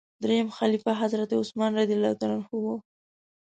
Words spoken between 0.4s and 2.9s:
خلیفه حضرت عثمان رض و.